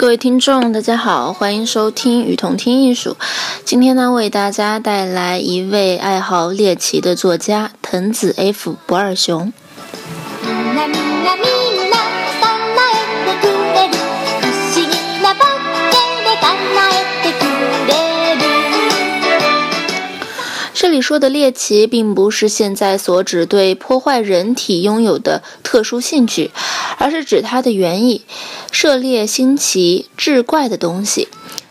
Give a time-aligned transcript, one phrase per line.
[0.00, 3.18] 各位听众，大家好，欢迎收听《雨桐听艺术》。
[3.66, 9.52] 今天呢，为大家带来一位爱好猎奇的作家藤子 F 不二雄。
[20.90, 26.50] 这里说的猎奇，并不是现在所指对破坏人体拥有的特殊兴趣，
[26.98, 28.22] 而是指它的原意：
[28.72, 31.28] 涉猎新奇、志怪的东西，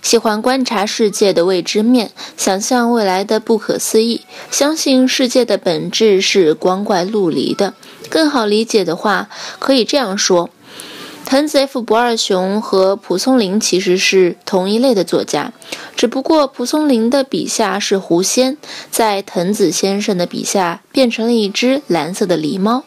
[0.00, 7.74] 喜欢观察世界的未知面，想象未来的不可思议，相信世界的本质是光怪陆离的。
[8.08, 10.48] 更好理解的话，可以这样说。
[11.24, 15.52] 藤子 F 不二雄和蒲松龄其实是同一类的作家，
[15.96, 18.58] 只不过蒲松龄的笔下是狐仙，
[18.90, 22.84] 在藤子先生的笔下变成了一只蓝色的狸猫。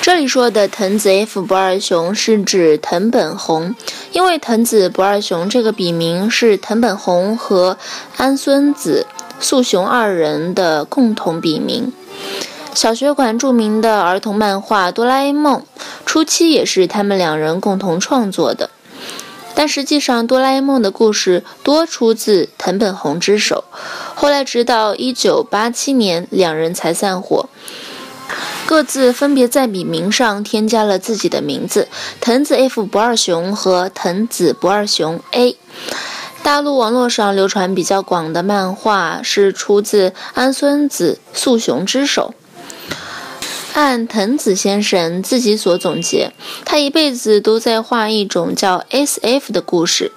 [0.00, 3.74] 这里说的藤子 F 不二雄是指藤本弘，
[4.12, 7.76] 因为藤子不二雄这个笔名是藤本弘和
[8.16, 9.06] 安孙子
[9.38, 11.92] 素雄二人的共同笔名。
[12.76, 15.60] 小学馆著名的儿童漫画《哆啦 A 梦》。
[16.04, 18.68] 初期也是他们两人共同创作的，
[19.54, 23.64] 但实际上哆啦 A 梦的故事多出自藤本弘之手。
[24.14, 27.48] 后来直到1987年，两人才散伙，
[28.66, 31.88] 各自分别在笔名上添加了自己的名字：
[32.20, 35.56] 藤子 F 不二雄和藤子不二雄 A。
[36.42, 42.34] 大陆网络上流传比较广的漫画是出自安孙子素雄之手。
[43.76, 46.32] 按藤子先生自己所总结，
[46.64, 50.12] 他一辈子都在画一种叫 S.F 的故事。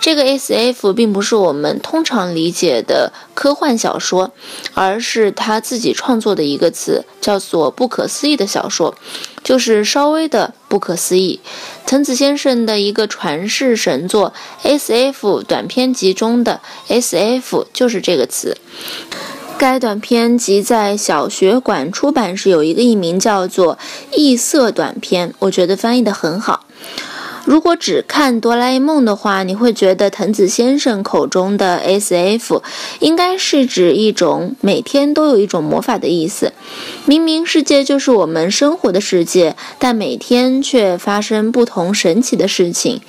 [0.00, 4.32] 这个 S.F 并不是我们通常理解的科幻小说，
[4.72, 8.94] 而是他自己创作的一个词，叫做“不可思议的小说”，
[9.44, 11.40] 就是稍微的不可思议。
[11.84, 18.56] 藤子先生的一个传世神作 S.F 短篇集中的 S.F 就是这个词。
[19.62, 23.76] 该短片即在小学馆出版时有一个译名叫做
[24.16, 26.66] 《异色短片》，我觉得翻译的很好。
[27.44, 32.60] 如果只看哆啦 A 梦的话，你会觉得藤子先生口中的 S.F
[32.98, 36.51] 应该是指一种每天都有一种魔法的意思。
[37.04, 43.00] 明明世界就是我们生活的世界，但每天却发生不同神奇的事情。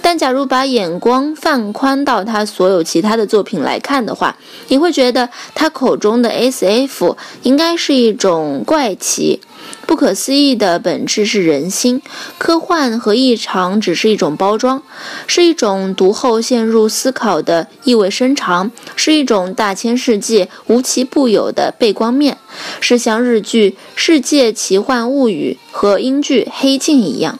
[0.00, 4.36] 但假如把眼光放宽到他所有其他的作品来看的话，
[4.68, 9.40] 你会觉得他口中的 S.F 应该是一种怪奇。
[9.86, 12.00] 不可思议的本质是人心，
[12.38, 14.82] 科幻和异常只是一种包装，
[15.26, 22.38] 是一种读后陷入思考的意味深长，是一种大千世界无奇不有的背光面，
[22.80, 27.38] 是像日剧《世界奇幻物语》和英剧《黑镜》一样。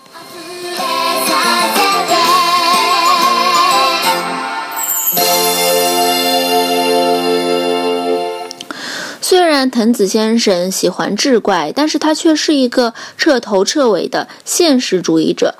[9.32, 15.54] 虽然藤子先生喜欢志怪，但是他却是一个彻头彻尾的现实主义者。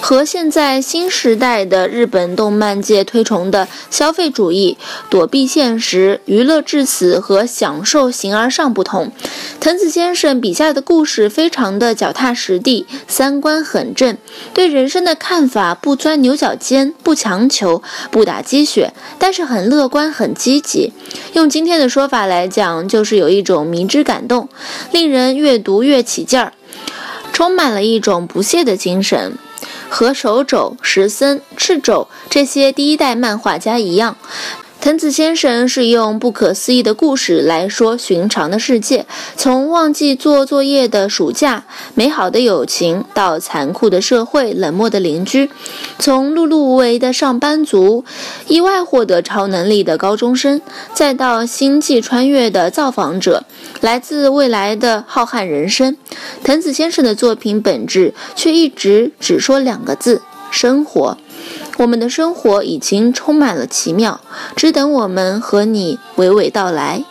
[0.00, 4.76] 和现在新时代的日本动漫界推崇的消费主义、
[5.08, 9.10] 躲避现实、娱乐至死和享受形而上不同，
[9.60, 14.18] 藤子先生笔下的故事非常的脚踏实地，三观很正，
[14.52, 20.92] 对人生的看法不钻牛角尖，不强求，不打鸡血，但是很乐观，很积极。
[21.32, 24.48] 用今天的说法来讲，就是有一种迷之感动，
[24.92, 26.52] 令人越读越起劲儿，
[27.32, 29.32] 充满了一种不懈的精神。
[29.94, 34.16] 和手冢、石森、赤冢这些第一代漫画家一样。
[34.84, 41.64] 藤子先生是用不可思议的故事来说寻常的世界，从忘记做作业的暑假、
[41.94, 45.48] 美好的友情，到残酷的社会、冷漠的邻居；
[45.98, 48.04] 从碌碌无为的上班族、
[48.46, 50.60] 意外获得超能力的高中生，
[50.92, 53.44] 再到星际穿越的造访者、
[53.80, 55.96] 来自未来的浩瀚人生。
[56.42, 60.20] 藤子先生的作品本质却一直只说两个字：
[60.50, 61.16] 生活。
[61.78, 64.20] 我们的生活已经充满了奇妙，
[64.54, 67.04] 只等我们和你娓娓道来。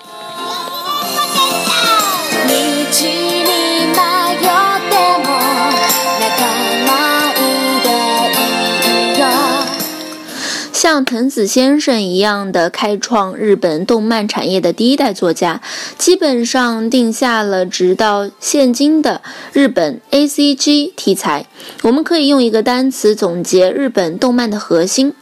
[10.84, 15.62] 像藤子先生一样的开创日本动漫产业的第一代作家，
[15.98, 19.22] 基本上定下了直到现今的
[19.54, 21.48] 日本 A C G 题材。
[21.84, 25.14] 我们可以用一个单词总结日本动漫的核心，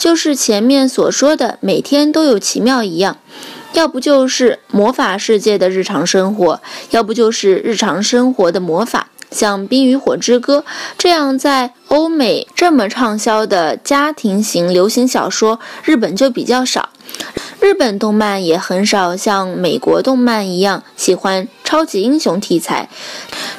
[0.00, 3.18] 就是前面所说的“每天都有奇妙”一样，
[3.74, 6.60] 要不就是魔法世界的日常生活，
[6.90, 9.10] 要不就是日常生活的魔法。
[9.30, 10.64] 像《冰与火之歌》
[10.96, 16.90] 这样在欧美这么畅销的家庭型流行小说，日本就比较少。
[17.60, 22.88] 日本动漫也很少像美国动漫一样喜欢超级英雄题材。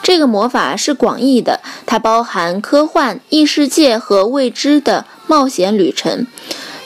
[0.01, 6.25] 这个魔法是广义的，它包含科幻、异世界和未知的冒险旅程。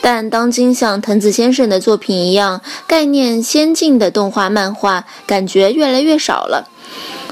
[0.00, 6.68] 但当今像藤子先生的作品一样概念先进的动画漫画，感觉越来越少了。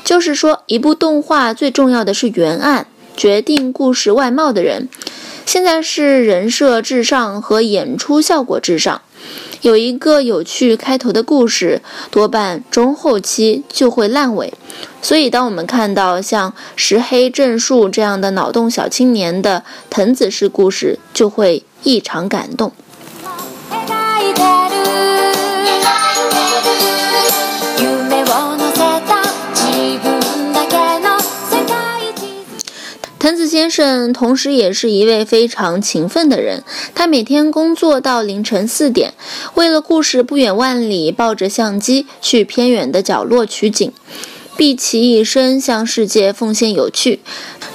[0.05, 4.89] 就是说，一部动画最重要的是原案，决定故事外貌的人。
[5.47, 9.03] 现在是人设至上和演出效果至上。
[9.61, 14.53] 有一个有趣开头的故事，多半中后期就会烂尾。
[15.01, 22.73] 所以，当我们看到像石黑正树这样的脑洞小青年的藤子式故事，就会异常感动。
[33.23, 39.15] 藤子先生同时也是一位非常勤奋的人，他每天工作到凌晨四点，
[39.55, 43.93] 为了故事不远万里，抱着相机去偏远的角落取景，
[44.57, 47.21] 毕其一生向世界奉献有趣。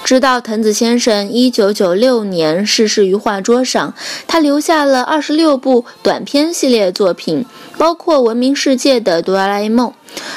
[0.03, 3.93] 直到藤子先生一九九六年逝世于画桌上，
[4.25, 7.45] 他留下了二十六部短篇系列作品，
[7.77, 9.89] 包括闻名世界的《哆啦 A 梦》，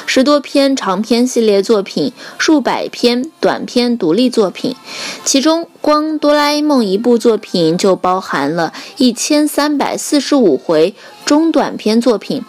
[0.05, 4.75] 十多篇长篇系列作品，数百篇短篇独立作品。
[5.23, 12.43] 其中，光《哆啦 A 梦》一部作品就包含了一千三百四十五回中短篇作品，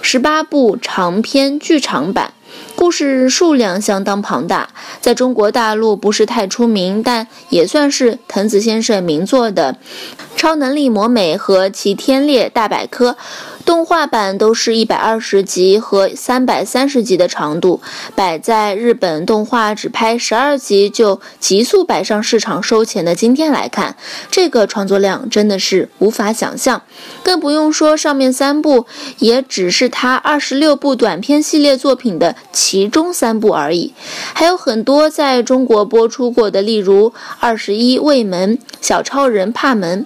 [0.00, 2.32] 十八部长篇剧场版。
[2.74, 4.70] 故事数量相当庞大，
[5.00, 9.76] 在中国大陆不是太出名，但也算是藤子先生名作的
[10.40, 13.12] 《超能力魔美》和《齐天烈大百科》。
[13.64, 17.80] 动画版都是一百二十集和三百三十集的长度，
[18.14, 23.96] 摆在日本动画只拍十二集就急速摆上市场收钱的今天来看，
[24.30, 26.82] 这个创作量真的是无法想象。
[27.22, 28.86] 更不用说上面三部，
[29.18, 33.92] 也只是他二十六部短片系列作品的其中三部而已，
[34.34, 40.04] 还有很多在中国播出过的，例如《二十一卫门》《小超人帕门》，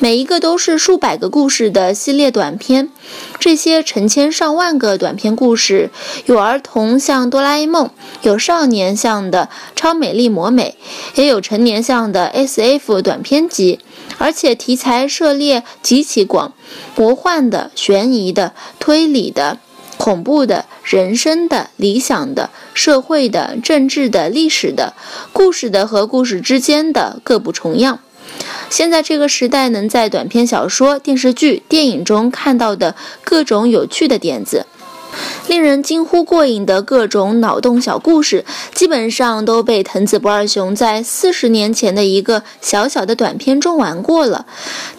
[0.00, 2.90] 每一个都是数百个故事的系列短片。
[3.38, 5.90] 这些成千上万个短篇故事，
[6.26, 7.90] 有儿童像哆啦 A 梦，
[8.22, 10.76] 有少年像的超美丽魔美，
[11.14, 13.78] 也有成年像的 SF 短篇集，
[14.18, 16.52] 而且题材涉猎极其广，
[16.96, 19.60] 魔幻的、悬疑的、推理的、
[19.96, 24.94] 恐怖的、人生的、理想的、社会的、政治的、历史的、
[25.32, 28.00] 故事的和故事之间的各不重样。
[28.68, 34.66] 现在这个时代，能在短篇小说、电视剧、电影中看到的各种有趣的点子，
[35.48, 44.44] 令人惊呼过瘾的各种脑洞小故事，基本上都被藤子不二雄在四十年前的一个小小的短片中玩过了。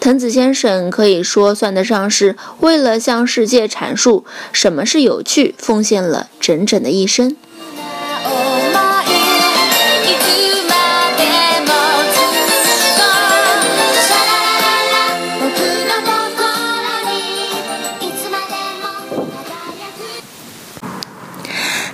[0.00, 7.36] 藤子先生可以说算得上是为了向世界阐述什么是有趣，奉献了整整的一生。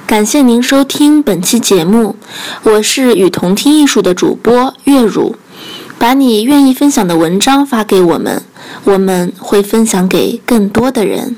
[0.06, 2.16] 感谢您收听本期节目，
[2.62, 5.34] 我是与同听艺术的主播月如。
[5.98, 8.42] 把你愿意分享的文章发给我们，
[8.84, 11.36] 我们会分享给更多的人。